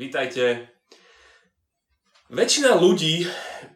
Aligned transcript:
Vítajte. 0.00 0.72
Väčšina 2.32 2.72
ľudí 2.72 3.28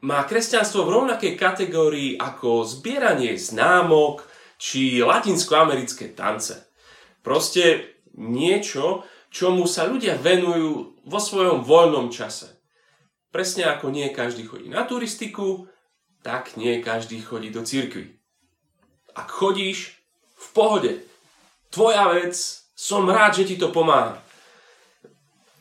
má 0.08 0.25
kresťanstvo 0.25 0.89
v 0.89 0.93
rovnakej 0.97 1.37
kategórii 1.37 2.17
ako 2.17 2.65
zbieranie 2.65 3.36
známok 3.36 4.25
či 4.57 5.05
latinskoamerické 5.05 6.17
tance. 6.17 6.73
Proste 7.21 7.92
niečo, 8.16 9.05
čomu 9.29 9.68
sa 9.68 9.84
ľudia 9.84 10.16
venujú 10.16 10.96
vo 11.05 11.21
svojom 11.21 11.61
voľnom 11.61 12.09
čase. 12.09 12.56
Presne 13.29 13.68
ako 13.68 13.93
nie 13.93 14.09
každý 14.09 14.48
chodí 14.48 14.72
na 14.72 14.88
turistiku, 14.88 15.68
tak 16.25 16.56
nie 16.56 16.80
každý 16.80 17.20
chodí 17.20 17.52
do 17.52 17.61
cirkvi. 17.68 18.16
Ak 19.12 19.29
chodíš, 19.29 20.00
v 20.41 20.46
pohode. 20.56 20.93
Tvoja 21.68 22.09
vec, 22.16 22.32
som 22.72 23.04
rád, 23.04 23.45
že 23.45 23.52
ti 23.52 23.56
to 23.61 23.68
pomáha. 23.68 24.23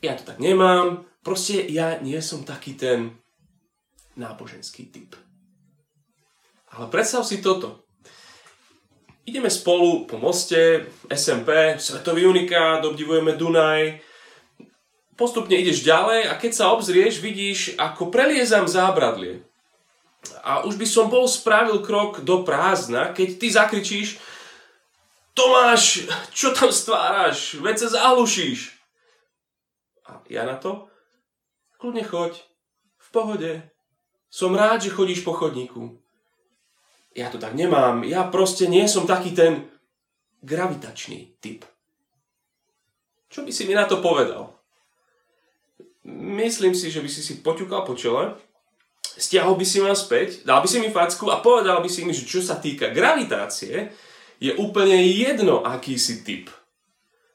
Ja 0.04 0.12
to 0.20 0.28
tak 0.28 0.36
nemám, 0.36 1.08
proste 1.24 1.64
ja 1.64 1.96
nie 2.04 2.20
som 2.20 2.44
taký 2.44 2.76
ten 2.76 3.16
náboženský 4.20 4.92
typ. 4.92 5.16
Ale 6.76 6.92
predstav 6.92 7.24
si 7.24 7.40
toto. 7.40 7.88
Ideme 9.24 9.48
spolu 9.48 10.04
po 10.04 10.20
moste, 10.20 10.92
SMP, 11.08 11.80
Svetový 11.80 12.28
unikát, 12.28 12.84
obdivujeme 12.84 13.32
Dunaj. 13.32 14.04
Postupne 15.16 15.56
ideš 15.56 15.80
ďalej 15.80 16.28
a 16.28 16.36
keď 16.36 16.52
sa 16.52 16.76
obzrieš, 16.76 17.24
vidíš, 17.24 17.80
ako 17.80 18.12
preliezam 18.12 18.68
zábradlie. 18.68 19.40
A 20.44 20.68
už 20.68 20.76
by 20.76 20.84
som 20.84 21.08
bol 21.08 21.24
spravil 21.24 21.80
krok 21.80 22.20
do 22.20 22.44
prázdna, 22.44 23.16
keď 23.16 23.28
ty 23.40 23.46
zakričíš 23.48 24.20
Tomáš, 25.34 26.06
čo 26.30 26.54
tam 26.54 26.70
stváraš? 26.70 27.58
Veď 27.58 27.88
sa 27.88 27.88
zahlušíš. 27.98 28.73
A 30.14 30.22
ja 30.30 30.46
na 30.46 30.54
to? 30.54 30.86
Kľudne 31.82 32.06
choď. 32.06 32.38
V 32.96 33.08
pohode. 33.10 33.50
Som 34.30 34.54
rád, 34.54 34.86
že 34.86 34.94
chodíš 34.94 35.26
po 35.26 35.34
chodníku 35.34 36.04
ja 37.14 37.30
to 37.30 37.38
tak 37.38 37.54
nemám, 37.54 38.02
ja 38.02 38.26
proste 38.26 38.66
nie 38.66 38.90
som 38.90 39.06
taký 39.06 39.30
ten 39.30 39.70
gravitačný 40.42 41.38
typ. 41.38 41.62
Čo 43.30 43.46
by 43.46 43.50
si 43.54 43.64
mi 43.70 43.74
na 43.74 43.86
to 43.86 44.02
povedal? 44.02 44.50
Myslím 46.10 46.74
si, 46.74 46.90
že 46.90 47.00
by 47.00 47.08
si 47.08 47.22
si 47.22 47.40
poťukal 47.40 47.86
po 47.86 47.94
čele, 47.94 48.34
stiahol 49.16 49.54
by 49.56 49.64
si 49.64 49.78
ma 49.80 49.94
späť, 49.94 50.42
dal 50.44 50.60
by 50.60 50.68
si 50.68 50.82
mi 50.82 50.90
facku 50.90 51.30
a 51.30 51.40
povedal 51.40 51.80
by 51.80 51.88
si 51.88 52.04
mi, 52.04 52.12
že 52.12 52.26
čo 52.28 52.42
sa 52.42 52.58
týka 52.58 52.90
gravitácie, 52.90 53.94
je 54.42 54.52
úplne 54.58 54.98
jedno, 55.14 55.62
aký 55.62 55.96
si 55.96 56.26
typ. 56.26 56.50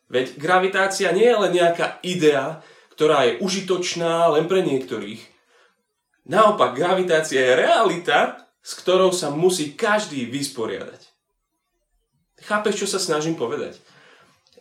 Veď 0.10 0.42
gravitácia 0.42 1.14
nie 1.14 1.30
je 1.30 1.38
len 1.38 1.54
nejaká 1.54 2.02
idea, 2.02 2.66
ktorá 2.98 3.30
je 3.30 3.40
užitočná 3.46 4.34
len 4.34 4.50
pre 4.50 4.66
niektorých. 4.66 5.22
Naopak, 6.26 6.74
gravitácia 6.74 7.42
je 7.42 7.54
realita, 7.58 8.50
s 8.60 8.74
ktorou 8.76 9.14
sa 9.14 9.30
musí 9.30 9.78
každý 9.78 10.26
vysporiadať. 10.28 11.02
Chápeš, 12.42 12.86
čo 12.86 12.88
sa 12.90 13.00
snažím 13.00 13.38
povedať? 13.38 13.78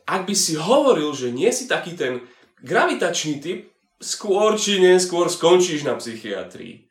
Ak 0.09 0.25
by 0.25 0.35
si 0.37 0.57
hovoril, 0.57 1.13
že 1.13 1.33
nie 1.33 1.49
si 1.53 1.69
taký 1.69 1.97
ten 1.97 2.25
gravitačný 2.65 3.41
typ, 3.41 3.69
skôr 3.99 4.55
či 4.55 4.79
neskôr 4.79 5.27
skončíš 5.27 5.83
na 5.83 5.99
psychiatrii. 5.99 6.87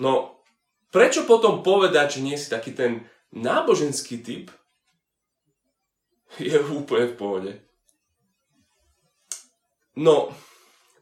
No, 0.00 0.40
prečo 0.94 1.26
potom 1.26 1.60
povedať, 1.60 2.18
že 2.18 2.20
nie 2.24 2.36
si 2.38 2.48
taký 2.48 2.72
ten 2.72 3.04
náboženský 3.34 4.22
typ, 4.22 4.54
je 6.38 6.54
úplne 6.70 7.10
v 7.10 7.18
pohode. 7.18 7.52
No, 9.98 10.30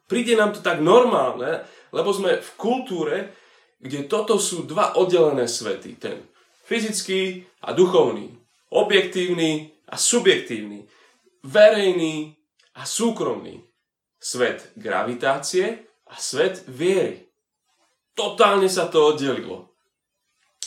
príde 0.09 0.33
nám 0.33 0.57
to 0.57 0.65
tak 0.65 0.81
normálne, 0.81 1.67
lebo 1.93 2.11
sme 2.15 2.41
v 2.41 2.51
kultúre, 2.57 3.17
kde 3.79 4.09
toto 4.09 4.41
sú 4.41 4.65
dva 4.65 4.97
oddelené 4.97 5.45
svety. 5.45 6.01
Ten 6.01 6.25
fyzický 6.65 7.45
a 7.65 7.73
duchovný. 7.77 8.33
Objektívny 8.69 9.73
a 9.89 9.97
subjektívny. 9.97 10.85
Verejný 11.45 12.37
a 12.77 12.83
súkromný. 12.85 13.65
Svet 14.19 14.73
gravitácie 14.75 15.89
a 16.11 16.17
svet 16.19 16.67
viery. 16.67 17.29
Totálne 18.13 18.67
sa 18.67 18.91
to 18.91 19.15
oddelilo. 19.15 19.71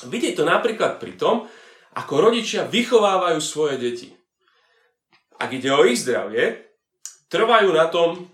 Vidieť 0.08 0.40
to 0.40 0.48
napríklad 0.48 0.98
pri 0.98 1.20
tom, 1.20 1.46
ako 1.94 2.32
rodičia 2.32 2.66
vychovávajú 2.66 3.40
svoje 3.44 3.76
deti. 3.78 4.10
Ak 5.42 5.50
ide 5.50 5.74
o 5.74 5.82
ich 5.82 5.98
zdravie, 5.98 6.70
trvajú 7.34 7.74
na 7.74 7.90
tom, 7.90 8.30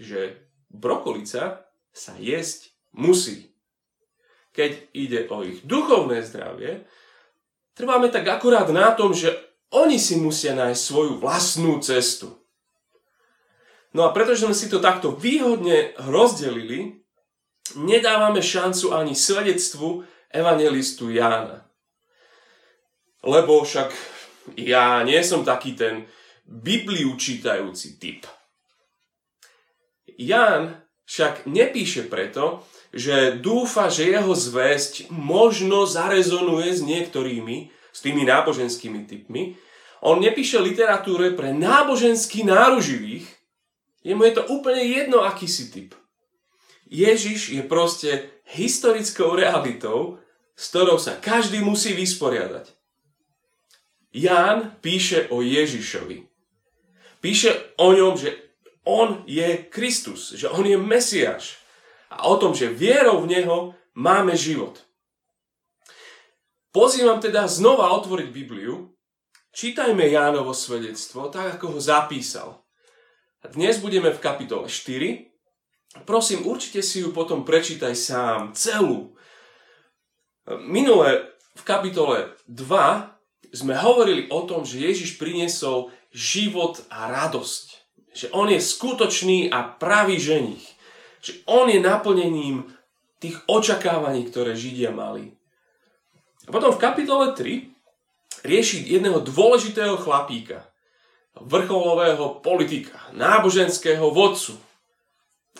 že 0.00 0.48
brokolica 0.72 1.68
sa 1.92 2.12
jesť 2.16 2.72
musí 2.96 3.56
keď 4.56 4.70
ide 4.96 5.20
o 5.28 5.44
ich 5.44 5.60
duchovné 5.68 6.24
zdravie, 6.24 6.88
trváme 7.76 8.08
tak 8.08 8.24
akurát 8.24 8.64
na 8.72 8.96
tom, 8.96 9.12
že 9.12 9.36
oni 9.76 10.00
si 10.00 10.16
musia 10.16 10.56
nájsť 10.56 10.80
svoju 10.80 11.20
vlastnú 11.20 11.76
cestu. 11.84 12.32
No 13.92 14.08
a 14.08 14.16
pretože 14.16 14.48
sme 14.48 14.56
si 14.56 14.72
to 14.72 14.80
takto 14.80 15.12
výhodne 15.12 15.92
rozdelili, 16.08 17.04
nedávame 17.76 18.40
šancu 18.40 18.96
ani 18.96 19.12
svedectvu 19.12 20.08
evangelistu 20.32 21.12
Jána. 21.12 21.68
Lebo 23.20 23.60
však 23.60 23.92
ja 24.56 25.04
nie 25.04 25.20
som 25.20 25.44
taký 25.44 25.76
ten 25.76 26.08
Bibliu 26.46 27.18
čítajúci 27.18 27.98
typ. 27.98 28.22
Ján 30.14 30.78
však 31.02 31.50
nepíše 31.50 32.06
preto, 32.06 32.62
že 32.94 33.34
dúfa, 33.42 33.90
že 33.90 34.14
jeho 34.14 34.30
zväzť 34.30 35.10
možno 35.10 35.90
zarezonuje 35.90 36.70
s 36.70 36.80
niektorými, 36.86 37.74
s 37.90 37.98
tými 37.98 38.22
náboženskými 38.22 39.10
typmi. 39.10 39.58
On 40.06 40.22
nepíše 40.22 40.62
literatúre 40.62 41.34
pre 41.34 41.50
nábožensky 41.50 42.46
náruživých, 42.46 43.26
jemu 44.06 44.22
je 44.30 44.32
to 44.38 44.42
úplne 44.46 44.86
jedno, 44.86 45.26
aký 45.26 45.50
si 45.50 45.66
typ. 45.74 45.98
Ježiš 46.86 47.58
je 47.58 47.62
proste 47.66 48.30
historickou 48.54 49.34
realitou, 49.34 50.22
s 50.54 50.70
ktorou 50.70 51.02
sa 51.02 51.18
každý 51.18 51.58
musí 51.58 51.90
vysporiadať. 51.90 52.70
Ján 54.14 54.78
píše 54.78 55.26
o 55.34 55.42
Ježišovi. 55.42 56.35
Píše 57.26 57.74
o 57.82 57.90
ňom, 57.90 58.14
že 58.14 58.38
on 58.86 59.26
je 59.26 59.66
Kristus, 59.66 60.38
že 60.38 60.46
on 60.46 60.62
je 60.62 60.78
Mesiáš 60.78 61.58
a 62.06 62.30
o 62.30 62.38
tom, 62.38 62.54
že 62.54 62.70
vierou 62.70 63.18
v 63.26 63.34
Neho 63.34 63.74
máme 63.98 64.38
život. 64.38 64.78
Pozývam 66.70 67.18
teda 67.18 67.50
znova 67.50 67.90
otvoriť 67.98 68.30
Bibliu, 68.30 68.94
čítajme 69.50 70.06
Jánovo 70.06 70.54
svedectvo, 70.54 71.26
tak 71.26 71.58
ako 71.58 71.74
ho 71.74 71.80
zapísal. 71.82 72.62
Dnes 73.42 73.82
budeme 73.82 74.14
v 74.14 74.22
kapitole 74.22 74.70
4. 74.70 76.06
Prosím, 76.06 76.46
určite 76.46 76.78
si 76.78 77.02
ju 77.02 77.10
potom 77.10 77.42
prečítaj 77.42 77.98
sám, 77.98 78.54
celú. 78.54 79.18
Minule 80.46 81.34
v 81.58 81.62
kapitole 81.66 82.38
2 82.46 83.50
sme 83.50 83.74
hovorili 83.74 84.30
o 84.30 84.46
tom, 84.46 84.62
že 84.62 84.78
Ježiš 84.78 85.18
priniesol 85.18 85.90
život 86.16 86.80
a 86.88 87.12
radosť. 87.12 87.66
Že 88.16 88.26
on 88.32 88.48
je 88.48 88.56
skutočný 88.56 89.52
a 89.52 89.68
pravý 89.76 90.16
ženich. 90.16 90.64
Že 91.20 91.44
on 91.44 91.68
je 91.68 91.76
naplnením 91.76 92.64
tých 93.20 93.36
očakávaní, 93.44 94.24
ktoré 94.32 94.56
Židia 94.56 94.96
mali. 94.96 95.36
A 96.48 96.54
potom 96.54 96.72
v 96.72 96.80
kapitole 96.80 97.36
3 97.36 98.48
rieši 98.48 98.88
jedného 98.88 99.20
dôležitého 99.20 100.00
chlapíka, 100.00 100.64
vrcholového 101.36 102.40
politika, 102.40 102.96
náboženského 103.12 104.08
vodcu. 104.08 104.56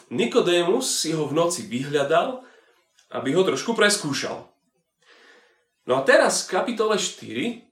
Nikodémus 0.09 1.03
si 1.05 1.13
ho 1.13 1.29
v 1.29 1.37
noci 1.37 1.69
vyhľadal, 1.69 2.41
aby 3.13 3.29
ho 3.37 3.43
trošku 3.45 3.77
preskúšal. 3.77 4.49
No 5.87 5.93
a 5.99 6.01
teraz 6.07 6.47
v 6.47 6.57
kapitole 6.57 6.97
4 6.97 7.67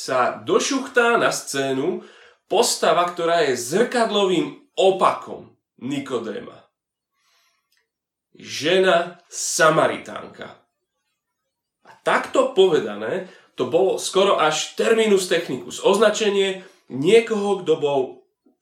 sa 0.00 0.40
došuchtá 0.40 1.20
na 1.20 1.28
scénu 1.28 2.00
postava, 2.48 3.04
ktorá 3.04 3.44
je 3.44 3.60
zrkadlovým 3.60 4.72
opakom 4.72 5.52
Nikodéma 5.76 6.60
žena 8.40 9.20
Samaritánka. 9.28 10.56
A 11.84 11.90
takto 12.02 12.56
povedané, 12.56 13.28
to 13.54 13.68
bolo 13.68 14.00
skoro 14.00 14.40
až 14.40 14.72
terminus 14.74 15.28
technicus, 15.28 15.84
označenie 15.84 16.64
niekoho, 16.88 17.60
kto 17.60 17.76
bol 17.76 18.00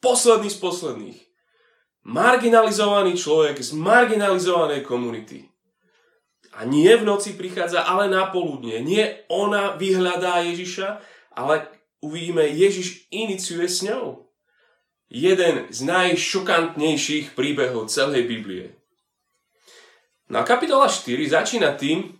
posledný 0.03 0.51
z 0.51 0.59
posledných. 0.59 1.19
Marginalizovaný 2.09 3.15
človek 3.15 3.61
z 3.61 3.77
marginalizovanej 3.77 4.83
komunity. 4.83 5.45
A 6.57 6.67
nie 6.67 6.91
v 6.97 7.07
noci 7.07 7.39
prichádza, 7.39 7.85
ale 7.87 8.11
na 8.11 8.27
poludne. 8.33 8.83
Nie 8.83 9.29
ona 9.31 9.77
vyhľadá 9.79 10.43
Ježiša, 10.49 10.99
ale 11.39 11.71
uvidíme, 12.03 12.43
Ježiš 12.43 13.07
iniciuje 13.15 13.71
s 13.71 13.87
ňou. 13.87 14.27
jeden 15.09 15.73
z 15.73 15.79
najšokantnejších 15.89 17.33
príbehov 17.33 17.89
celej 17.89 18.29
Biblie. 18.29 18.77
No 20.29 20.41
a 20.41 20.45
kapitola 20.45 20.85
4 20.85 21.17
začína 21.33 21.73
tým, 21.81 22.13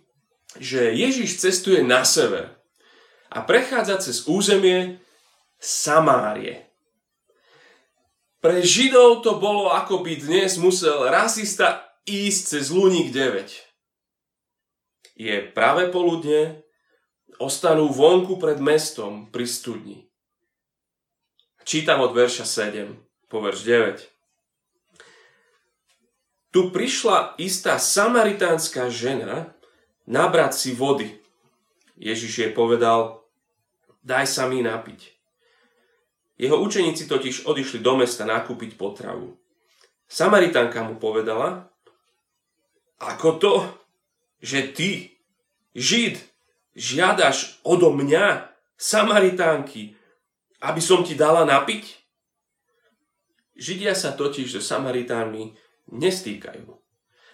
že 0.57 0.97
Ježiš 0.97 1.37
cestuje 1.37 1.85
na 1.85 2.01
sever 2.01 2.57
a 3.29 3.45
prechádza 3.45 4.01
cez 4.01 4.25
územie 4.25 4.97
Samárie. 5.61 6.65
Pre 8.41 8.57
Židov 8.63 9.21
to 9.21 9.37
bolo, 9.37 9.69
ako 9.69 10.01
by 10.01 10.15
dnes 10.17 10.57
musel 10.57 11.11
rasista 11.11 11.85
ísť 12.09 12.41
cez 12.57 12.65
Luník 12.73 13.13
9. 13.13 13.45
Je 15.19 15.35
práve 15.53 15.91
poludne, 15.91 16.63
ostanú 17.39 17.87
vonku 17.87 18.35
pred 18.35 18.59
mestom 18.59 19.31
pri 19.31 19.47
studni. 19.47 19.97
Čítam 21.63 22.03
od 22.03 22.11
verša 22.11 22.43
7 22.43 23.31
po 23.31 23.39
verš 23.39 23.59
9. 23.63 24.11
Tu 26.49 26.59
prišla 26.73 27.39
istá 27.39 27.79
samaritánska 27.79 28.89
žena 28.89 29.53
nabrať 30.09 30.51
si 30.53 30.71
vody. 30.75 31.15
Ježiš 31.95 32.33
jej 32.43 32.51
povedal, 32.51 33.21
daj 34.01 34.25
sa 34.25 34.49
mi 34.49 34.59
napiť. 34.65 35.15
Jeho 36.39 36.57
učeníci 36.57 37.05
totiž 37.05 37.45
odišli 37.45 37.83
do 37.83 37.99
mesta 37.99 38.23
nakúpiť 38.23 38.79
potravu. 38.79 39.35
Samaritánka 40.09 40.81
mu 40.87 40.97
povedala, 40.97 41.69
ako 42.97 43.29
to, 43.37 43.53
že 44.41 44.71
ty, 44.73 45.19
Žid, 45.77 46.17
žiadaš 46.79 47.59
odo 47.67 47.91
mňa, 47.91 48.47
Samaritánky, 48.79 49.91
aby 50.63 50.79
som 50.79 51.03
ti 51.03 51.19
dala 51.19 51.43
napiť? 51.43 51.83
Židia 53.59 53.91
sa 53.91 54.15
totiž 54.15 54.55
so 54.55 54.63
Samaritánmi 54.63 55.51
nestýkajú. 55.91 56.71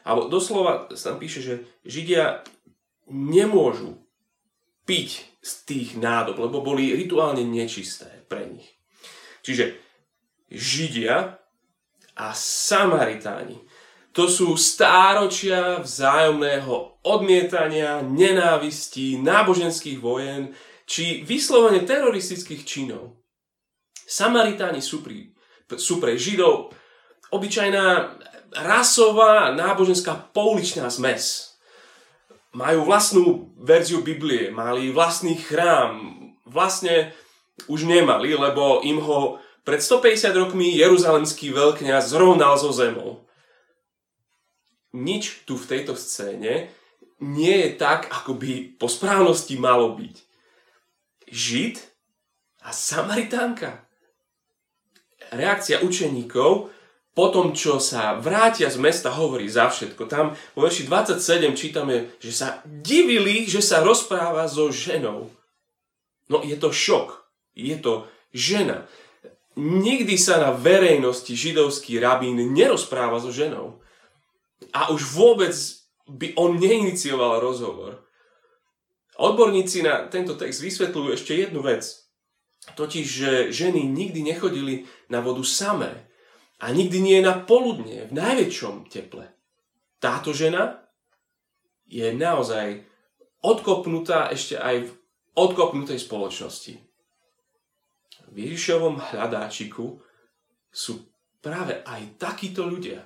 Alebo 0.10 0.26
doslova 0.26 0.90
tam 0.90 1.22
píše, 1.22 1.46
že 1.46 1.54
Židia 1.86 2.42
nemôžu 3.14 4.02
piť 4.90 5.22
z 5.46 5.52
tých 5.70 5.90
nádob, 6.02 6.42
lebo 6.42 6.66
boli 6.66 6.98
rituálne 6.98 7.46
nečisté 7.46 8.26
pre 8.26 8.50
nich. 8.50 8.66
Čiže 9.46 9.78
Židia 10.50 11.38
a 12.18 12.28
Samaritáni. 12.34 13.62
To 14.16 14.32
sú 14.32 14.56
stáročia 14.56 15.84
vzájomného 15.84 17.04
odmietania, 17.04 18.00
nenávistí, 18.00 19.20
náboženských 19.20 20.00
vojen, 20.00 20.56
či 20.88 21.28
vyslovene 21.28 21.84
teroristických 21.84 22.64
činov. 22.64 23.20
Samaritáni 24.08 24.80
sú, 24.80 25.04
pri, 25.04 25.36
sú 25.76 26.00
pre 26.00 26.16
Židov 26.16 26.72
obyčajná 27.34 28.16
rasová 28.56 29.52
náboženská 29.52 30.32
pouličná 30.32 30.88
zmes. 30.88 31.58
Majú 32.56 32.88
vlastnú 32.88 33.52
verziu 33.60 34.00
Biblie, 34.00 34.48
mali 34.48 34.96
vlastný 34.96 35.36
chrám, 35.36 36.16
vlastne 36.48 37.12
už 37.68 37.84
nemali, 37.84 38.32
lebo 38.32 38.80
im 38.88 39.04
ho 39.04 39.44
pred 39.68 39.84
150 39.84 40.32
rokmi 40.40 40.72
jeruzalemský 40.80 41.52
veľkňaz 41.52 42.16
zrovnal 42.16 42.56
zo 42.56 42.72
zemou. 42.72 43.25
Nič 44.96 45.44
tu 45.44 45.60
v 45.60 45.68
tejto 45.68 46.00
scéne 46.00 46.72
nie 47.20 47.56
je 47.68 47.70
tak, 47.76 48.08
ako 48.08 48.40
by 48.40 48.80
po 48.80 48.88
správnosti 48.88 49.60
malo 49.60 49.92
byť. 50.00 50.16
Žid 51.28 51.76
a 52.64 52.72
Samaritánka. 52.72 53.84
Reakcia 55.36 55.84
učeníkov 55.84 56.72
po 57.16 57.26
tom, 57.32 57.52
čo 57.52 57.80
sa 57.84 58.16
vrátia 58.20 58.72
z 58.72 58.80
mesta, 58.80 59.12
hovorí 59.12 59.48
za 59.52 59.68
všetko. 59.68 60.08
Tam 60.08 60.36
vo 60.56 60.64
verši 60.64 60.88
27 60.88 61.56
čítame, 61.56 62.16
že 62.20 62.32
sa 62.32 62.48
divili, 62.64 63.48
že 63.48 63.60
sa 63.60 63.84
rozpráva 63.84 64.48
so 64.48 64.72
ženou. 64.72 65.32
No 66.32 66.40
je 66.44 66.56
to 66.56 66.72
šok 66.72 67.26
je 67.56 67.80
to 67.80 68.08
žena. 68.36 68.86
Nikdy 69.56 70.20
sa 70.20 70.44
na 70.44 70.52
verejnosti 70.52 71.32
židovský 71.32 71.96
rabín 72.04 72.36
nerozpráva 72.52 73.24
so 73.24 73.32
ženou. 73.32 73.80
A 74.72 74.92
už 74.92 75.04
vôbec 75.16 75.56
by 76.06 76.38
on 76.38 76.60
neinicioval 76.60 77.42
rozhovor. 77.42 78.06
Odborníci 79.16 79.84
na 79.84 80.12
tento 80.12 80.36
text 80.36 80.60
vysvetľujú 80.60 81.10
ešte 81.16 81.34
jednu 81.36 81.64
vec. 81.64 81.88
Totiž, 82.76 83.06
že 83.06 83.32
ženy 83.54 83.88
nikdy 83.88 84.26
nechodili 84.26 84.90
na 85.08 85.24
vodu 85.24 85.44
samé. 85.46 86.10
A 86.60 86.72
nikdy 86.72 87.04
nie 87.04 87.20
na 87.20 87.36
poludne, 87.36 88.08
v 88.10 88.14
najväčšom 88.16 88.88
teple. 88.88 89.28
Táto 90.00 90.32
žena 90.32 90.84
je 91.88 92.12
naozaj 92.16 92.84
odkopnutá 93.44 94.32
ešte 94.32 94.60
aj 94.60 94.88
v 94.88 94.92
odkopnutej 95.36 96.00
spoločnosti 96.00 96.86
v 98.36 98.52
Ježišovom 98.52 99.00
hľadáčiku 99.00 99.96
sú 100.68 100.94
práve 101.40 101.80
aj 101.88 102.20
takíto 102.20 102.68
ľudia. 102.68 103.00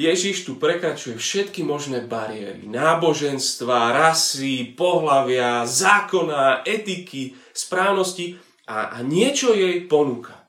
Ježiš 0.00 0.48
tu 0.48 0.56
prekračuje 0.56 1.20
všetky 1.20 1.60
možné 1.60 2.00
bariéry, 2.00 2.64
náboženstva, 2.64 3.92
rasy, 3.92 4.72
pohlavia, 4.72 5.68
zákona, 5.68 6.64
etiky, 6.64 7.36
správnosti 7.52 8.40
a, 8.64 8.96
a 8.96 9.04
niečo 9.04 9.52
jej 9.52 9.84
ponúka. 9.84 10.40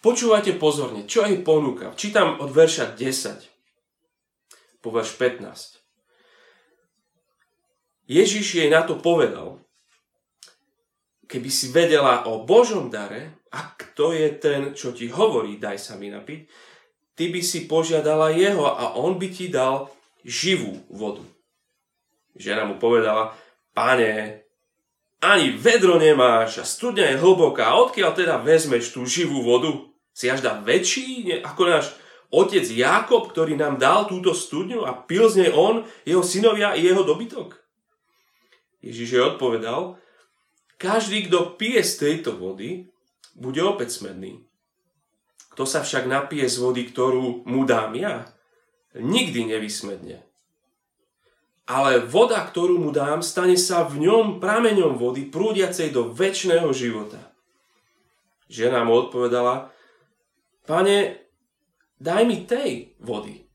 Počúvajte 0.00 0.56
pozorne, 0.56 1.04
čo 1.04 1.28
jej 1.28 1.44
ponúka. 1.44 1.92
Čítam 1.92 2.40
od 2.40 2.48
verša 2.56 2.96
10 2.96 4.80
po 4.80 4.88
verš 4.96 5.12
15. 5.20 5.76
Ježiš 8.08 8.64
jej 8.64 8.72
na 8.72 8.80
to 8.88 8.96
povedal, 8.96 9.60
keby 11.28 11.52
si 11.52 11.68
vedela 11.68 12.24
o 12.32 12.48
Božom 12.48 12.88
dare, 12.88 13.44
a 13.52 13.76
kto 13.76 14.16
je 14.16 14.28
ten, 14.40 14.72
čo 14.72 14.96
ti 14.96 15.12
hovorí, 15.12 15.60
daj 15.60 15.76
sa 15.76 16.00
mi 16.00 16.08
napiť, 16.08 16.48
ty 17.16 17.32
by 17.32 17.40
si 17.40 17.64
požiadala 17.64 18.36
jeho 18.36 18.68
a 18.68 18.94
on 19.00 19.16
by 19.16 19.32
ti 19.32 19.48
dal 19.48 19.88
živú 20.22 20.84
vodu. 20.92 21.24
Žena 22.36 22.68
mu 22.68 22.76
povedala, 22.76 23.32
pane, 23.72 24.44
ani 25.24 25.56
vedro 25.56 25.96
nemáš 25.96 26.60
a 26.60 26.64
studňa 26.68 27.16
je 27.16 27.20
hlboká, 27.20 27.72
odkiaľ 27.72 28.12
teda 28.12 28.36
vezmeš 28.44 28.92
tú 28.92 29.08
živú 29.08 29.40
vodu? 29.40 29.72
Si 30.12 30.28
až 30.28 30.44
dá 30.44 30.60
väčší 30.60 31.40
ako 31.44 31.62
náš 31.64 31.96
otec 32.28 32.64
Jakob, 32.68 33.32
ktorý 33.32 33.56
nám 33.56 33.80
dal 33.80 34.04
túto 34.08 34.36
studňu 34.36 34.84
a 34.84 34.92
pil 34.92 35.28
z 35.28 35.44
nej 35.44 35.50
on, 35.52 35.88
jeho 36.04 36.20
synovia 36.20 36.76
i 36.76 36.84
jeho 36.84 37.00
dobytok? 37.04 37.56
Ježiš 38.84 39.08
jej 39.18 39.24
odpovedal, 39.24 39.98
každý, 40.76 41.26
kto 41.26 41.56
pije 41.56 41.80
z 41.80 41.92
tejto 41.96 42.36
vody, 42.36 42.92
bude 43.34 43.60
opäť 43.64 43.98
smedný. 43.98 44.45
Kto 45.56 45.64
sa 45.64 45.80
však 45.80 46.04
napije 46.04 46.44
z 46.52 46.60
vody, 46.60 46.84
ktorú 46.84 47.48
mu 47.48 47.64
dám 47.64 47.96
ja, 47.96 48.28
nikdy 48.92 49.48
nevysmedne. 49.48 50.20
Ale 51.64 52.04
voda, 52.04 52.44
ktorú 52.44 52.76
mu 52.76 52.92
dám, 52.92 53.24
stane 53.24 53.56
sa 53.56 53.88
v 53.88 54.04
ňom 54.04 54.36
prameňom 54.36 55.00
vody 55.00 55.24
prúdiacej 55.24 55.96
do 55.96 56.12
väčšného 56.12 56.68
života. 56.76 57.32
Žena 58.52 58.84
mu 58.84 59.00
odpovedala, 59.00 59.72
pane, 60.68 61.24
daj 62.04 62.22
mi 62.28 62.44
tej 62.44 62.92
vody, 63.00 63.48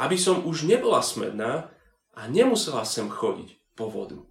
aby 0.00 0.16
som 0.16 0.40
už 0.40 0.64
nebola 0.64 1.04
smedná 1.04 1.68
a 2.16 2.20
nemusela 2.32 2.88
sem 2.88 3.12
chodiť 3.12 3.76
po 3.76 3.92
vodu. 3.92 4.24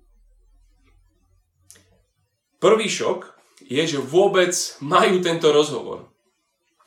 Prvý 2.58 2.90
šok 2.90 3.30
je, 3.62 3.86
že 3.86 4.02
vôbec 4.02 4.58
majú 4.82 5.22
tento 5.22 5.54
rozhovor. 5.54 6.15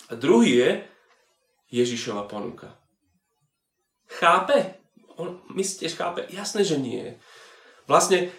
A 0.09 0.17
druhý 0.17 0.57
je 0.57 0.71
Ježišova 1.69 2.25
ponuka. 2.25 2.73
Chápe? 4.09 4.81
On, 5.21 5.37
že 5.53 5.93
chápe? 5.93 6.25
Jasné, 6.33 6.65
že 6.65 6.81
nie. 6.81 7.13
Vlastne, 7.85 8.33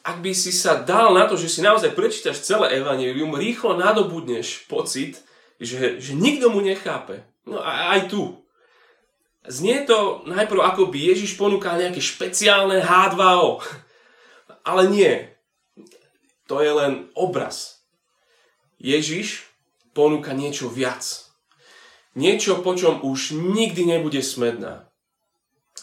ak 0.00 0.24
by 0.24 0.32
si 0.32 0.50
sa 0.50 0.80
dal 0.80 1.12
na 1.12 1.28
to, 1.28 1.36
že 1.36 1.52
si 1.52 1.60
naozaj 1.60 1.92
prečítaš 1.92 2.40
celé 2.40 2.80
evanelium, 2.80 3.36
rýchlo 3.36 3.76
nadobudneš 3.76 4.64
pocit, 4.66 5.20
že, 5.60 6.00
že 6.00 6.16
nikto 6.16 6.48
mu 6.48 6.64
nechápe. 6.64 7.22
No 7.44 7.60
a 7.60 7.94
aj 7.98 8.08
tu. 8.08 8.40
Znie 9.42 9.82
to 9.84 10.22
najprv 10.24 10.62
ako 10.62 10.88
by 10.88 10.98
Ježiš 10.98 11.34
ponúkal 11.34 11.76
nejaké 11.76 11.98
špeciálne 11.98 12.78
H2O. 12.80 13.60
Ale 14.62 14.82
nie. 14.88 15.12
To 16.46 16.62
je 16.62 16.70
len 16.70 17.10
obraz. 17.18 17.82
Ježiš 18.78 19.51
ponúka 19.92 20.32
niečo 20.32 20.68
viac. 20.68 21.32
Niečo, 22.12 22.60
po 22.60 22.76
čom 22.76 23.00
už 23.00 23.32
nikdy 23.32 23.88
nebude 23.88 24.20
smedná. 24.20 24.88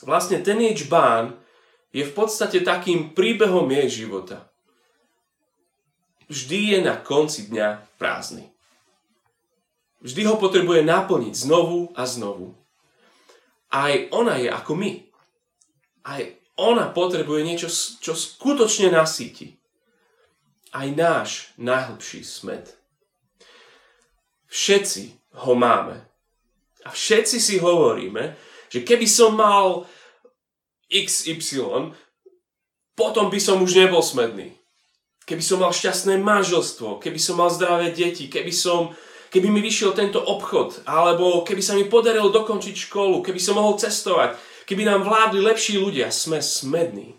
Vlastne 0.05 0.39
ten 0.45 0.61
jej 0.61 0.85
čbán 0.85 1.37
je 1.89 2.05
v 2.05 2.13
podstate 2.13 2.61
takým 2.61 3.17
príbehom 3.17 3.65
jej 3.73 4.05
života. 4.05 4.45
Vždy 6.29 6.77
je 6.77 6.79
na 6.85 6.93
konci 7.01 7.49
dňa 7.49 7.97
prázdny. 7.97 8.53
Vždy 9.99 10.21
ho 10.29 10.37
potrebuje 10.37 10.85
naplniť 10.85 11.33
znovu 11.33 11.91
a 11.97 12.05
znovu. 12.05 12.55
Aj 13.73 13.91
ona 14.13 14.37
je 14.37 14.47
ako 14.47 14.71
my. 14.77 14.91
Aj 16.05 16.21
ona 16.55 16.93
potrebuje 16.93 17.41
niečo, 17.43 17.67
čo 17.99 18.13
skutočne 18.15 18.93
nasíti. 18.93 19.59
Aj 20.71 20.87
náš 20.93 21.51
najhlbší 21.57 22.21
smet. 22.23 22.78
Všetci 24.49 25.03
ho 25.45 25.53
máme. 25.55 26.01
A 26.85 26.89
všetci 26.89 27.37
si 27.37 27.55
hovoríme, 27.61 28.33
že 28.69 28.81
keby 28.81 29.05
som 29.05 29.37
mal 29.37 29.85
XY, 30.89 31.93
potom 32.97 33.29
by 33.29 33.39
som 33.39 33.61
už 33.61 33.77
nebol 33.77 34.01
smedný. 34.01 34.57
Keby 35.29 35.43
som 35.45 35.61
mal 35.61 35.69
šťastné 35.69 36.17
manželstvo, 36.17 36.97
keby 36.97 37.21
som 37.21 37.37
mal 37.37 37.53
zdravé 37.53 37.93
deti, 37.93 38.25
keby 38.25 38.49
som 38.49 38.91
keby 39.29 39.47
mi 39.53 39.61
vyšiel 39.61 39.93
tento 39.93 40.17
obchod, 40.17 40.83
alebo 40.89 41.45
keby 41.45 41.61
sa 41.61 41.77
mi 41.77 41.85
podarilo 41.85 42.33
dokončiť 42.33 42.89
školu, 42.89 43.21
keby 43.21 43.37
som 43.37 43.61
mohol 43.61 43.77
cestovať, 43.77 44.35
keby 44.65 44.89
nám 44.89 45.05
vládli 45.05 45.45
lepší 45.45 45.77
ľudia, 45.77 46.09
sme 46.09 46.41
smední. 46.41 47.13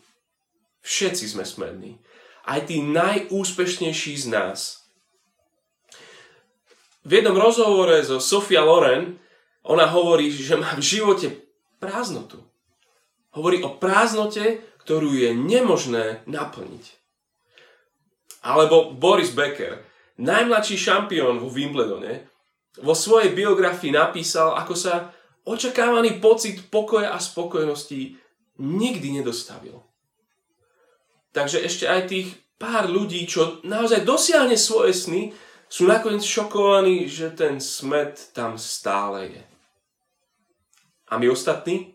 Všetci 0.83 1.25
sme 1.39 1.47
smední. 1.47 2.03
Aj 2.43 2.59
tí 2.67 2.83
najúspešnejší 2.83 4.13
z 4.19 4.27
nás. 4.27 4.80
V 7.01 7.11
jednom 7.11 7.37
rozhovore 7.37 7.97
so 8.05 8.21
Sofia 8.21 8.61
Loren 8.61 9.17
ona 9.65 9.89
hovorí, 9.89 10.29
že 10.29 10.57
má 10.57 10.77
v 10.77 10.85
živote 10.85 11.29
prázdnotu. 11.81 12.41
Hovorí 13.33 13.65
o 13.65 13.77
prázdnote, 13.77 14.61
ktorú 14.85 15.13
je 15.17 15.33
nemožné 15.33 16.25
naplniť. 16.29 16.85
Alebo 18.41 18.93
Boris 18.97 19.33
Becker, 19.33 19.85
najmladší 20.21 20.77
šampión 20.77 21.41
vo 21.41 21.49
Wimbledone, 21.53 22.29
vo 22.81 22.95
svojej 22.97 23.37
biografii 23.37 23.93
napísal, 23.93 24.57
ako 24.57 24.75
sa 24.77 25.13
očakávaný 25.45 26.21
pocit 26.21 26.69
pokoja 26.69 27.13
a 27.13 27.19
spokojnosti 27.21 28.17
nikdy 28.61 29.21
nedostavil. 29.21 29.81
Takže 31.33 31.63
ešte 31.63 31.87
aj 31.87 32.01
tých 32.11 32.29
pár 32.61 32.91
ľudí, 32.91 33.25
čo 33.25 33.63
naozaj 33.65 34.05
dosiahne 34.05 34.59
svoje 34.59 34.93
sny, 34.93 35.23
sú 35.71 35.87
nakoniec 35.87 36.27
šokovaní, 36.27 37.07
že 37.07 37.31
ten 37.31 37.63
smet 37.63 38.35
tam 38.35 38.59
stále 38.59 39.31
je. 39.31 39.45
A 41.07 41.19
my 41.19 41.31
ostatní 41.31 41.95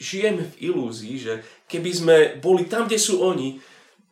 žijeme 0.00 0.48
v 0.48 0.72
ilúzii, 0.72 1.16
že 1.20 1.44
keby 1.68 1.90
sme 1.92 2.16
boli 2.40 2.64
tam, 2.64 2.88
kde 2.88 2.96
sú 2.96 3.20
oni, 3.20 3.60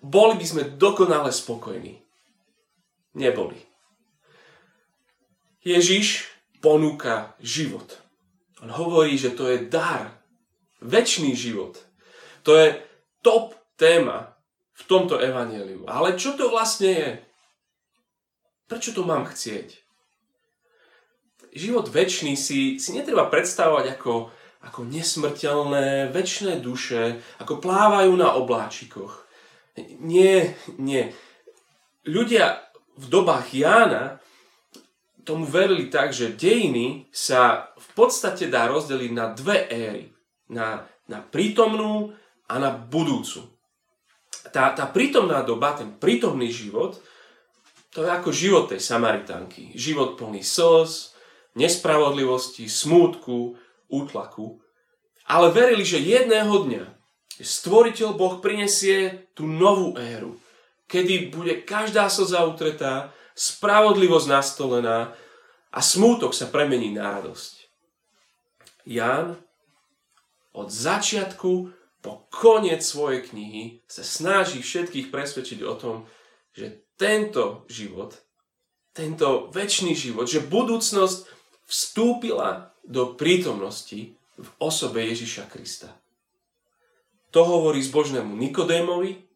boli 0.05 0.37
by 0.37 0.45
sme 0.45 0.63
dokonale 0.77 1.33
spokojní 1.33 1.97
neboli. 3.17 3.57
Ježiš 5.65 6.29
ponúka 6.61 7.37
život. 7.41 8.01
On 8.61 8.69
hovorí, 8.69 9.17
že 9.17 9.33
to 9.33 9.49
je 9.49 9.65
dar, 9.69 10.13
väčší 10.85 11.33
život. 11.37 11.81
To 12.45 12.57
je 12.57 12.77
top 13.25 13.57
téma 13.77 14.37
v 14.77 14.83
tomto 14.89 15.21
evaneliu. 15.21 15.85
Ale 15.89 16.17
čo 16.17 16.37
to 16.37 16.49
vlastne 16.49 16.93
je? 16.93 17.11
Prečo 18.71 18.95
to 18.95 19.03
mám 19.03 19.27
chcieť? 19.27 19.83
Život 21.51 21.91
väčší 21.91 22.39
si, 22.39 22.79
si 22.79 22.91
netreba 22.95 23.27
predstavovať 23.27 23.99
ako, 23.99 24.31
ako 24.63 24.81
nesmrteľné, 24.87 26.15
väčšie 26.15 26.63
duše, 26.63 27.19
ako 27.43 27.59
plávajú 27.59 28.15
na 28.15 28.39
obláčikoch. 28.39 29.27
Nie, 29.99 30.55
nie. 30.79 31.11
Ľudia 32.07 32.63
v 32.95 33.07
dobách 33.11 33.51
Jána 33.51 34.23
tomu 35.27 35.51
verili 35.51 35.91
tak, 35.91 36.15
že 36.15 36.31
dejiny 36.31 37.11
sa 37.11 37.75
v 37.75 37.89
podstate 37.99 38.47
dá 38.47 38.71
rozdeliť 38.71 39.11
na 39.11 39.35
dve 39.35 39.67
éry. 39.67 40.15
Na, 40.47 40.87
na 41.11 41.19
prítomnú 41.19 42.15
a 42.47 42.55
na 42.63 42.71
budúcu. 42.71 43.51
Tá, 44.55 44.71
tá 44.71 44.87
prítomná 44.87 45.43
doba, 45.43 45.75
ten 45.75 45.91
prítomný 45.99 46.55
život, 46.55 46.99
to 47.91 48.07
je 48.07 48.11
ako 48.11 48.31
život 48.31 48.71
tej 48.71 48.79
Samaritánky. 48.79 49.75
Život 49.75 50.15
plný 50.15 50.47
slz, 50.47 51.15
nespravodlivosti, 51.59 52.71
smútku, 52.71 53.59
útlaku. 53.91 54.63
Ale 55.27 55.51
verili, 55.51 55.83
že 55.83 55.99
jedného 55.99 56.67
dňa 56.71 56.85
stvoriteľ 57.43 58.15
Boh 58.15 58.39
prinesie 58.39 59.31
tú 59.35 59.47
novú 59.47 59.99
éru 59.99 60.39
kedy 60.91 61.31
bude 61.31 61.63
každá 61.63 62.11
slza 62.11 62.43
utretá, 62.43 63.15
spravodlivosť 63.39 64.27
nastolená 64.27 65.15
a 65.71 65.79
smútok 65.79 66.35
sa 66.35 66.51
premení 66.51 66.91
na 66.91 67.15
radosť. 67.15 67.71
Ján 68.91 69.39
od 70.51 70.67
začiatku 70.67 71.71
po 72.03 72.27
koniec 72.35 72.83
svojej 72.83 73.23
knihy 73.23 73.87
sa 73.87 74.03
snaží 74.03 74.59
všetkých 74.59 75.15
presvedčiť 75.15 75.63
o 75.63 75.75
tom, 75.79 75.97
že 76.53 76.85
tento 76.99 77.65
život, 77.71 78.19
tento 78.93 79.49
väčší 79.55 79.95
život, 79.97 80.27
že 80.27 80.45
budúcnosť 80.45 81.27
vstúpila 81.65 82.75
do 82.83 83.15
prítomnosti 83.15 84.19
v 84.35 84.49
osobe 84.59 85.07
Ježiša 85.07 85.47
Krista. 85.47 85.95
To 87.31 87.47
hovorí 87.47 87.79
zbožnému 87.79 88.35
Nikodémovi, 88.35 89.31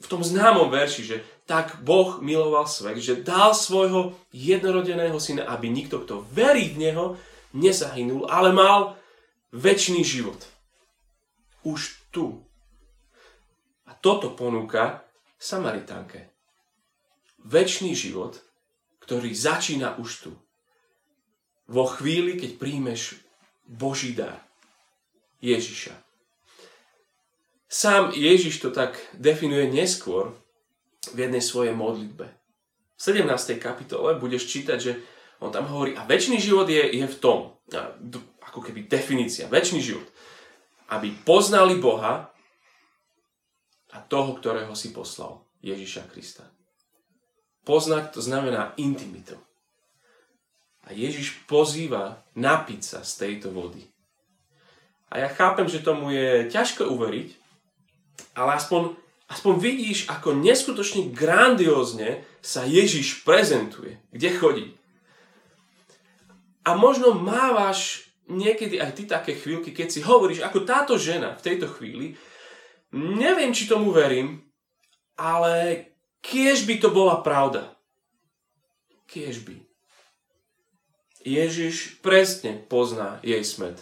v 0.00 0.06
tom 0.08 0.24
známom 0.24 0.72
verši, 0.72 1.02
že 1.04 1.16
tak 1.44 1.84
Boh 1.84 2.24
miloval 2.24 2.64
svet, 2.64 2.96
že 2.96 3.20
dal 3.20 3.52
svojho 3.52 4.16
jednorodeného 4.32 5.20
syna, 5.20 5.44
aby 5.52 5.68
nikto, 5.68 6.00
kto 6.00 6.24
verí 6.32 6.72
v 6.72 6.88
Neho, 6.88 7.06
nezahynul, 7.52 8.24
ale 8.30 8.54
mal 8.56 8.96
väčší 9.52 10.00
život. 10.00 10.40
Už 11.66 12.00
tu. 12.08 12.40
A 13.84 13.92
toto 13.92 14.32
ponúka 14.32 15.04
Samaritánke. 15.40 16.28
Väčší 17.40 17.96
život, 17.96 18.44
ktorý 19.00 19.32
začína 19.32 19.96
už 19.96 20.28
tu. 20.28 20.32
Vo 21.64 21.88
chvíli, 21.88 22.36
keď 22.36 22.60
príjmeš 22.60 23.16
Boží 23.64 24.12
dar. 24.12 24.44
Ježiša. 25.40 25.96
Sám 27.70 28.12
Ježiš 28.12 28.60
to 28.60 28.68
tak 28.68 29.00
definuje 29.16 29.72
neskôr 29.72 30.36
v 31.16 31.18
jednej 31.24 31.40
svojej 31.40 31.72
modlitbe. 31.72 32.26
V 32.94 33.00
17. 33.00 33.56
kapitole 33.56 34.20
budeš 34.20 34.44
čítať, 34.44 34.76
že 34.76 35.00
on 35.40 35.48
tam 35.48 35.64
hovorí, 35.72 35.96
a 35.96 36.04
väčší 36.04 36.36
život 36.36 36.68
je, 36.68 37.00
je 37.00 37.06
v 37.08 37.16
tom, 37.16 37.56
ako 38.44 38.60
keby 38.60 38.84
definícia, 38.84 39.48
väčší 39.48 39.80
život, 39.80 40.04
aby 40.92 41.14
poznali 41.24 41.80
Boha 41.80 42.29
a 43.90 43.98
toho, 44.00 44.38
ktorého 44.38 44.72
si 44.78 44.94
poslal, 44.94 45.42
Ježiša 45.60 46.08
Krista. 46.10 46.46
Poznať 47.66 48.16
to 48.16 48.20
znamená 48.24 48.72
intimitu. 48.80 49.36
A 50.88 50.96
Ježiš 50.96 51.44
pozýva 51.44 52.24
napiť 52.32 52.80
sa 52.80 52.98
z 53.04 53.12
tejto 53.26 53.52
vody. 53.52 53.84
A 55.10 55.20
ja 55.20 55.28
chápem, 55.28 55.66
že 55.68 55.84
tomu 55.84 56.14
je 56.14 56.48
ťažko 56.48 56.88
uveriť, 56.88 57.28
ale 58.38 58.56
aspoň, 58.56 58.94
aspoň 59.28 59.54
vidíš, 59.58 60.06
ako 60.08 60.38
neskutočne 60.38 61.10
grandiózne 61.10 62.24
sa 62.40 62.64
Ježiš 62.64 63.26
prezentuje, 63.26 63.98
kde 64.14 64.30
chodí. 64.38 64.66
A 66.64 66.78
možno 66.78 67.12
mávaš 67.12 68.06
niekedy 68.30 68.78
aj 68.78 68.90
ty 68.94 69.02
také 69.10 69.34
chvíľky, 69.34 69.74
keď 69.74 69.88
si 69.90 70.00
hovoríš, 70.06 70.46
ako 70.46 70.62
táto 70.62 70.94
žena 70.94 71.34
v 71.34 71.44
tejto 71.44 71.66
chvíli, 71.66 72.14
neviem, 72.94 73.54
či 73.54 73.70
tomu 73.70 73.94
verím, 73.94 74.42
ale 75.18 75.86
kiež 76.24 76.66
by 76.66 76.74
to 76.78 76.88
bola 76.90 77.20
pravda. 77.20 77.74
Kiež 79.10 79.42
by. 79.42 79.58
Ježiš 81.20 82.00
presne 82.00 82.56
pozná 82.56 83.20
jej 83.20 83.44
smet. 83.44 83.76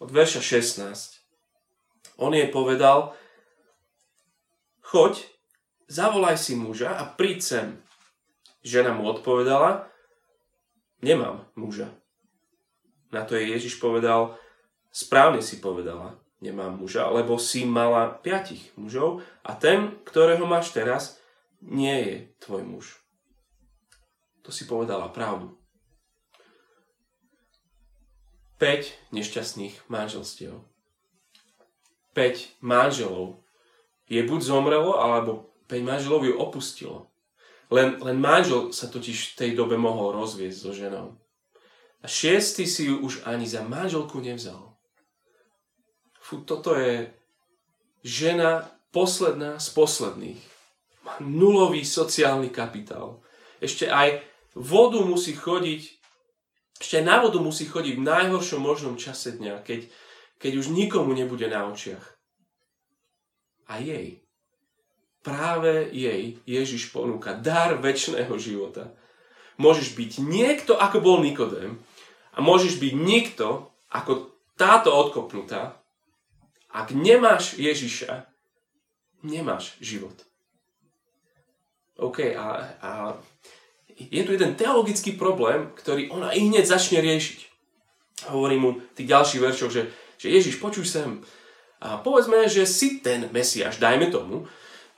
Od 0.00 0.08
verša 0.08 0.40
16. 0.40 1.20
On 2.16 2.32
jej 2.32 2.48
povedal, 2.48 3.12
choď, 4.80 5.20
zavolaj 5.86 6.40
si 6.40 6.56
muža 6.56 6.96
a 6.96 7.04
príď 7.04 7.38
sem. 7.42 7.68
Žena 8.64 8.94
mu 8.96 9.10
odpovedala, 9.10 9.90
nemám 11.04 11.44
muža. 11.58 11.92
Na 13.12 13.28
to 13.28 13.36
jej 13.36 13.52
Ježiš 13.52 13.76
povedal, 13.76 14.38
správne 14.94 15.44
si 15.44 15.60
povedala, 15.60 16.21
nemám 16.42 16.74
muža, 16.74 17.06
lebo 17.14 17.38
si 17.38 17.62
mala 17.62 18.18
piatich 18.18 18.74
mužov 18.74 19.22
a 19.46 19.54
ten, 19.54 20.02
ktorého 20.02 20.42
máš 20.42 20.74
teraz, 20.74 21.22
nie 21.62 21.94
je 22.02 22.16
tvoj 22.42 22.66
muž. 22.66 22.86
To 24.42 24.50
si 24.50 24.66
povedala 24.66 25.06
pravdu. 25.14 25.54
5 28.58 29.14
nešťastných 29.14 29.86
manželstiev. 29.86 30.58
5 32.14 32.62
manželov 32.62 33.42
je 34.10 34.22
buď 34.22 34.40
zomrelo, 34.42 34.98
alebo 34.98 35.54
5 35.70 35.82
manželov 35.82 36.26
ju 36.26 36.34
opustilo. 36.38 37.10
Len, 37.72 37.96
len 38.02 38.18
manžel 38.20 38.74
sa 38.74 38.90
totiž 38.90 39.32
v 39.32 39.36
tej 39.38 39.50
dobe 39.56 39.80
mohol 39.80 40.12
rozviesť 40.12 40.58
so 40.58 40.70
ženou. 40.74 41.16
A 42.02 42.06
šiestý 42.10 42.66
si 42.66 42.90
ju 42.90 43.00
už 43.00 43.24
ani 43.24 43.46
za 43.46 43.62
manželku 43.62 44.18
nevzal. 44.18 44.71
Fú, 46.32 46.40
toto 46.48 46.72
je 46.72 47.12
žena 48.00 48.64
posledná 48.88 49.60
z 49.60 49.68
posledných. 49.76 50.40
Má 51.04 51.20
nulový 51.20 51.84
sociálny 51.84 52.48
kapitál. 52.48 53.20
Ešte 53.60 53.92
aj 53.92 54.24
vodu 54.56 55.04
musí 55.04 55.36
chodiť, 55.36 55.92
ešte 56.80 56.94
aj 56.96 57.04
na 57.04 57.20
vodu 57.20 57.36
musí 57.36 57.68
chodiť 57.68 58.00
v 58.00 58.06
najhoršom 58.08 58.64
možnom 58.64 58.96
čase 58.96 59.36
dňa, 59.36 59.60
keď, 59.60 59.92
keď 60.40 60.52
už 60.56 60.72
nikomu 60.72 61.12
nebude 61.12 61.52
na 61.52 61.68
očiach. 61.68 62.16
A 63.68 63.84
jej 63.84 64.24
práve 65.20 65.92
jej 65.92 66.40
Ježiš 66.48 66.96
ponúka 66.96 67.36
dar 67.36 67.76
väčšného 67.76 68.32
života. 68.40 68.88
Môžeš 69.60 69.92
byť 69.92 70.24
niekto, 70.24 70.80
ako 70.80 70.96
bol 71.04 71.20
Nikodém, 71.20 71.76
a 72.32 72.40
môžeš 72.40 72.80
byť 72.80 72.92
nikto, 72.96 73.68
ako 73.92 74.32
táto 74.56 74.88
odkopnutá. 74.88 75.81
Ak 76.82 76.90
nemáš 76.90 77.54
Ježiša, 77.54 78.26
nemáš 79.22 79.78
život. 79.78 80.18
OK, 81.94 82.34
a, 82.34 82.74
a 82.82 82.90
je 83.94 84.22
tu 84.26 84.34
jeden 84.34 84.58
teologický 84.58 85.14
problém, 85.14 85.70
ktorý 85.78 86.10
ona 86.10 86.34
i 86.34 86.42
hneď 86.42 86.66
začne 86.66 86.98
riešiť. 86.98 87.38
Hovorí 88.34 88.58
mu 88.58 88.82
tých 88.98 89.06
ďalších 89.06 89.42
veršoch, 89.42 89.70
že, 89.70 89.82
že 90.18 90.26
Ježiš, 90.34 90.58
počuj 90.58 90.86
sem, 90.90 91.22
a 91.82 91.98
povedzme, 92.02 92.46
že 92.50 92.66
si 92.66 92.98
ten 92.98 93.30
Mesiáš, 93.30 93.78
dajme 93.78 94.10
tomu, 94.10 94.46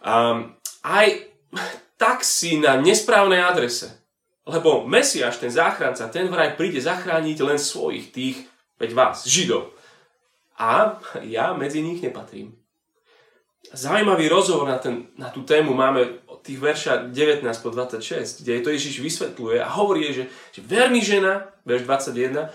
um, 0.04 0.38
aj 0.84 1.06
tak 2.00 2.24
si 2.24 2.60
na 2.60 2.80
nesprávnej 2.80 3.40
adrese. 3.44 3.92
Lebo 4.44 4.84
Mesiáš, 4.84 5.40
ten 5.40 5.48
záchranca, 5.52 6.12
ten 6.12 6.28
vraj 6.28 6.56
príde 6.56 6.80
zachrániť 6.80 7.38
len 7.40 7.56
svojich 7.56 8.12
tých, 8.12 8.36
veď 8.76 8.90
vás, 8.92 9.24
Židov. 9.24 9.72
A 10.58 11.02
ja 11.26 11.54
medzi 11.54 11.82
nich 11.82 12.02
nepatrím. 12.02 12.54
Zaujímavý 13.74 14.28
rozhovor 14.28 14.68
na, 14.68 14.78
ten, 14.78 15.10
na 15.18 15.32
tú 15.32 15.42
tému 15.42 15.74
máme 15.74 16.22
od 16.30 16.44
tých 16.44 16.60
verša 16.60 17.10
19 17.10 17.42
po 17.64 17.70
26, 17.72 18.44
kde 18.44 18.62
to 18.62 18.70
Ježiš 18.70 19.00
vysvetľuje 19.00 19.58
a 19.58 19.68
hovorí, 19.74 20.14
že, 20.14 20.30
že 20.54 20.60
verný 20.62 21.02
žena, 21.02 21.50
verš 21.66 21.82
21, 21.88 22.54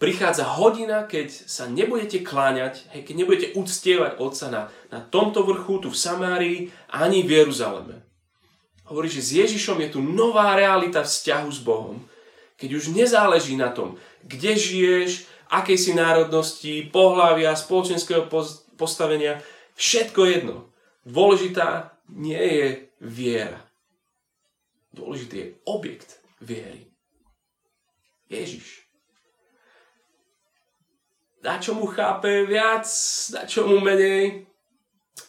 prichádza 0.00 0.48
hodina, 0.58 1.04
keď 1.04 1.28
sa 1.30 1.68
nebudete 1.68 2.24
kláňať, 2.24 2.90
hej, 2.94 3.02
keď 3.04 3.14
nebudete 3.18 3.48
uctievať 3.54 4.12
Otca 4.18 4.46
na, 4.48 4.62
na 4.88 4.98
tomto 5.04 5.44
vrchu, 5.44 5.84
tu 5.84 5.88
v 5.92 5.98
Samárii, 5.98 6.58
ani 6.88 7.22
v 7.22 7.44
Jeruzaleme. 7.44 8.02
Hovorí, 8.88 9.12
že 9.12 9.20
s 9.20 9.36
Ježišom 9.36 9.84
je 9.84 9.88
tu 9.92 10.00
nová 10.00 10.56
realita 10.56 11.04
vzťahu 11.04 11.48
s 11.52 11.60
Bohom, 11.60 12.00
keď 12.56 12.82
už 12.82 12.96
nezáleží 12.96 13.54
na 13.54 13.68
tom, 13.68 14.00
kde 14.24 14.56
žiješ, 14.56 15.28
akej 15.48 15.78
si 15.80 15.92
národnosti, 15.96 16.88
pohľavia, 16.92 17.56
spoločenského 17.56 18.28
postavenia, 18.76 19.40
všetko 19.74 20.20
jedno. 20.24 20.56
Dôležitá 21.08 21.96
nie 22.12 22.40
je 22.40 22.68
viera. 23.00 23.60
Dôležitý 24.92 25.36
je 25.36 25.48
objekt 25.64 26.20
viery. 26.40 26.88
Ježiš 28.28 28.88
na 31.42 31.58
čo 31.58 31.74
mu 31.74 31.86
chápe 31.86 32.44
viac, 32.46 32.86
na 33.32 33.46
čo 33.46 33.66
mu 33.66 33.78
menej. 33.78 34.46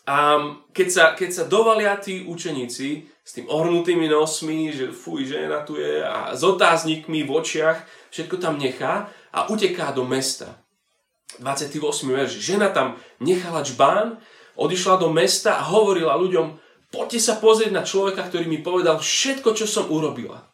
A 0.09 0.41
keď 0.73 0.87
sa, 0.89 1.03
keď 1.13 1.29
sa 1.29 1.43
dovalia 1.45 1.97
tí 1.97 2.25
učeníci 2.25 3.05
s 3.29 3.37
tým 3.37 3.45
ohrnutými 3.45 4.09
nosmi, 4.09 4.73
že 4.73 4.89
fuj, 4.89 5.29
žena 5.29 5.61
tu 5.61 5.77
je 5.77 6.01
a 6.01 6.33
s 6.33 6.41
otáznikmi 6.41 7.21
v 7.21 7.29
očiach, 7.29 7.85
všetko 8.09 8.41
tam 8.41 8.57
nechá 8.57 9.13
a 9.29 9.45
uteká 9.53 9.93
do 9.93 10.01
mesta. 10.01 10.57
28. 11.37 11.77
verš. 12.09 12.41
Žena 12.41 12.73
tam 12.73 12.97
nechala 13.21 13.61
čbán, 13.61 14.17
odišla 14.57 14.97
do 14.97 15.13
mesta 15.13 15.61
a 15.61 15.69
hovorila 15.69 16.17
ľuďom, 16.17 16.57
poďte 16.89 17.21
sa 17.21 17.37
pozrieť 17.37 17.69
na 17.69 17.85
človeka, 17.85 18.25
ktorý 18.25 18.49
mi 18.49 18.65
povedal 18.65 18.97
všetko, 18.97 19.53
čo 19.53 19.69
som 19.69 19.93
urobila. 19.93 20.49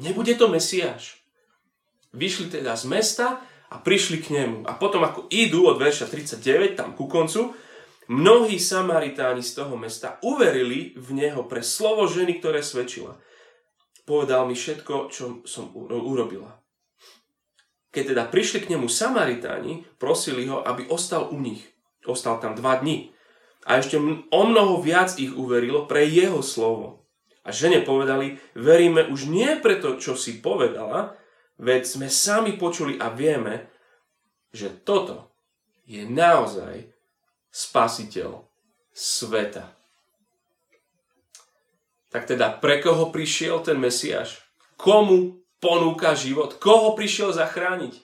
Nebude 0.00 0.32
to 0.40 0.48
Mesiáš. 0.48 1.20
Vyšli 2.16 2.48
teda 2.48 2.72
z 2.72 2.88
mesta 2.88 3.44
a 3.68 3.76
prišli 3.76 4.24
k 4.24 4.32
nemu. 4.32 4.64
A 4.64 4.80
potom 4.80 5.04
ako 5.04 5.28
idú 5.28 5.68
od 5.68 5.76
verša 5.76 6.08
39, 6.08 6.72
tam 6.72 6.96
ku 6.96 7.04
koncu, 7.04 7.52
mnohí 8.10 8.58
Samaritáni 8.58 9.46
z 9.46 9.62
toho 9.62 9.78
mesta 9.78 10.18
uverili 10.26 10.98
v 10.98 11.08
neho 11.14 11.46
pre 11.46 11.62
slovo 11.62 12.10
ženy, 12.10 12.42
ktoré 12.42 12.66
svedčila. 12.66 13.22
Povedal 14.02 14.50
mi 14.50 14.58
všetko, 14.58 15.14
čo 15.14 15.46
som 15.46 15.70
urobila. 15.78 16.58
Keď 17.94 18.14
teda 18.14 18.26
prišli 18.26 18.66
k 18.66 18.74
nemu 18.74 18.90
Samaritáni, 18.90 19.86
prosili 20.02 20.50
ho, 20.50 20.66
aby 20.66 20.90
ostal 20.90 21.30
u 21.30 21.38
nich. 21.38 21.62
Ostal 22.02 22.42
tam 22.42 22.58
dva 22.58 22.82
dni. 22.82 23.14
A 23.70 23.78
ešte 23.78 24.02
o 24.34 24.42
mnoho 24.42 24.82
viac 24.82 25.14
ich 25.22 25.30
uverilo 25.30 25.86
pre 25.86 26.02
jeho 26.02 26.42
slovo. 26.42 27.06
A 27.46 27.54
žene 27.54 27.86
povedali, 27.86 28.42
veríme 28.58 29.06
už 29.06 29.30
nie 29.30 29.54
preto, 29.62 29.96
čo 29.96 30.18
si 30.18 30.42
povedala, 30.42 31.20
Veď 31.60 31.84
sme 31.84 32.08
sami 32.08 32.56
počuli 32.56 32.96
a 32.96 33.12
vieme, 33.12 33.68
že 34.48 34.72
toto 34.80 35.36
je 35.84 36.08
naozaj 36.08 36.88
spasiteľ 37.50 38.46
sveta. 38.94 39.70
Tak 42.10 42.26
teda, 42.26 42.58
pre 42.58 42.82
koho 42.82 43.14
prišiel 43.14 43.62
ten 43.62 43.78
Mesiáš? 43.78 44.42
Komu 44.74 45.46
ponúka 45.62 46.18
život? 46.18 46.58
Koho 46.58 46.98
prišiel 46.98 47.30
zachrániť? 47.30 47.94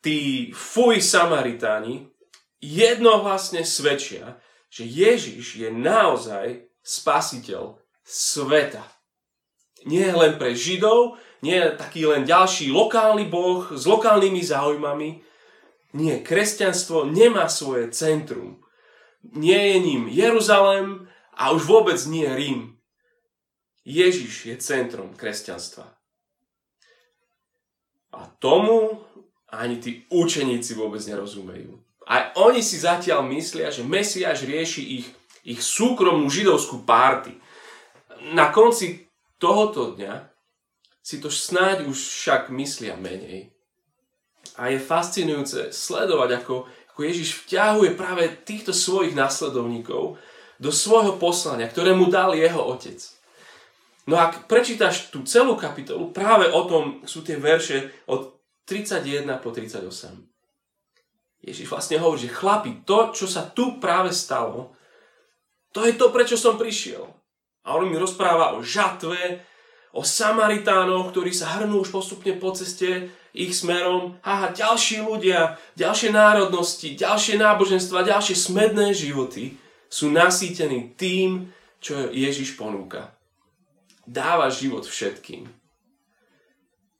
Tí 0.00 0.50
fuj 0.56 1.04
Samaritáni 1.04 2.08
jednohlasne 2.62 3.66
svedčia, 3.66 4.40
že 4.72 4.88
Ježiš 4.88 5.60
je 5.60 5.68
naozaj 5.68 6.64
spasiteľ 6.80 7.76
sveta. 8.06 8.86
Nie 9.84 10.14
len 10.16 10.40
pre 10.40 10.56
Židov, 10.56 11.20
nie 11.44 11.58
taký 11.76 12.08
len 12.08 12.24
ďalší 12.24 12.72
lokálny 12.72 13.28
boh 13.28 13.68
s 13.68 13.84
lokálnymi 13.84 14.40
záujmami. 14.40 15.20
Nie, 15.96 16.20
kresťanstvo 16.20 17.08
nemá 17.08 17.48
svoje 17.48 17.88
centrum. 17.88 18.60
Nie 19.24 19.72
je 19.72 19.76
ním 19.80 20.02
Jeruzalem 20.12 21.08
a 21.32 21.56
už 21.56 21.64
vôbec 21.64 21.96
nie 22.04 22.28
Rím. 22.28 22.76
Ježiš 23.88 24.52
je 24.52 24.56
centrom 24.60 25.16
kresťanstva. 25.16 25.88
A 28.12 28.28
tomu 28.36 29.00
ani 29.48 29.80
tí 29.80 30.04
učeníci 30.12 30.76
vôbec 30.76 31.00
nerozumejú. 31.08 31.80
Aj 32.04 32.36
oni 32.36 32.60
si 32.60 32.76
zatiaľ 32.76 33.24
myslia, 33.32 33.72
že 33.72 33.80
Mesiáš 33.80 34.44
rieši 34.44 34.82
ich, 35.00 35.06
ich 35.48 35.60
súkromnú 35.64 36.28
židovskú 36.28 36.84
párty. 36.84 37.32
Na 38.36 38.52
konci 38.52 39.08
tohoto 39.40 39.96
dňa 39.96 40.28
si 41.00 41.22
to 41.22 41.32
snáď 41.32 41.88
už 41.88 41.96
však 41.96 42.52
myslia 42.52 43.00
menej. 43.00 43.55
A 44.54 44.70
je 44.70 44.78
fascinujúce 44.78 45.74
sledovať, 45.74 46.30
ako, 46.42 46.54
ako 46.94 47.00
Ježiš 47.02 47.42
vťahuje 47.46 47.98
práve 47.98 48.30
týchto 48.46 48.70
svojich 48.70 49.18
následovníkov 49.18 50.20
do 50.56 50.70
svojho 50.70 51.18
poslania, 51.18 51.66
ktoré 51.66 51.92
mu 51.92 52.06
dal 52.06 52.32
jeho 52.32 52.62
otec. 52.62 52.96
No 54.06 54.14
ak 54.16 54.46
prečítaš 54.46 55.10
tú 55.10 55.26
celú 55.26 55.58
kapitolu, 55.58 56.14
práve 56.14 56.46
o 56.46 56.62
tom 56.70 57.02
sú 57.02 57.26
tie 57.26 57.36
verše 57.36 58.06
od 58.06 58.38
31 58.62 59.42
po 59.42 59.50
38. 59.50 59.82
Ježiš 61.42 61.66
vlastne 61.66 61.98
hovorí, 62.02 62.26
že 62.26 62.34
chlapi, 62.34 62.82
to, 62.82 63.14
čo 63.14 63.26
sa 63.26 63.46
tu 63.50 63.78
práve 63.78 64.10
stalo, 64.10 64.74
to 65.70 65.84
je 65.84 65.94
to, 65.94 66.08
prečo 66.10 66.34
som 66.34 66.56
prišiel. 66.56 67.04
A 67.66 67.76
on 67.76 67.90
mi 67.90 67.98
rozpráva 67.98 68.54
o 68.56 68.62
žatve, 68.62 69.42
o 69.96 70.04
Samaritánoch, 70.04 71.08
ktorí 71.08 71.32
sa 71.32 71.56
hrnú 71.56 71.80
už 71.80 71.88
postupne 71.88 72.36
po 72.36 72.52
ceste 72.52 73.08
ich 73.32 73.56
smerom. 73.56 74.20
Aha, 74.20 74.52
ďalší 74.52 75.00
ľudia, 75.00 75.56
ďalšie 75.72 76.12
národnosti, 76.12 76.92
ďalšie 76.92 77.40
náboženstva, 77.40 78.04
ďalšie 78.04 78.36
smedné 78.36 78.92
životy 78.92 79.56
sú 79.88 80.12
nasýtení 80.12 80.92
tým, 81.00 81.48
čo 81.80 82.12
Ježiš 82.12 82.60
ponúka. 82.60 83.16
Dáva 84.04 84.52
život 84.52 84.84
všetkým. 84.84 85.48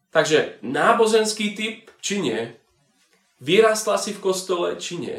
Takže 0.08 0.56
náboženský 0.64 1.52
typ, 1.52 1.92
či 2.00 2.24
nie, 2.24 2.56
vyrastla 3.44 4.00
si 4.00 4.16
v 4.16 4.24
kostole, 4.24 4.80
či 4.80 4.96
nie, 4.96 5.18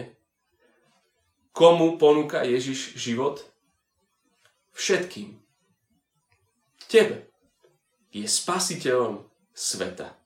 komu 1.54 2.02
ponúka 2.02 2.42
Ježiš 2.42 2.98
život? 2.98 3.46
Všetkým. 4.74 5.38
Tebe 6.90 7.28
je 8.22 8.28
spasiteľom 8.28 9.22
sveta. 9.54 10.18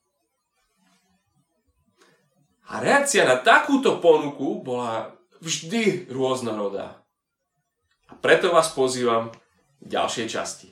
A 2.72 2.80
reakcia 2.80 3.28
na 3.28 3.36
takúto 3.44 4.00
ponuku 4.00 4.64
bola 4.64 5.12
vždy 5.44 6.08
rôznorodá. 6.08 7.04
A 8.08 8.16
preto 8.16 8.56
vás 8.56 8.72
pozývam, 8.72 9.36
ďalšej 9.84 10.28
časti. 10.32 10.71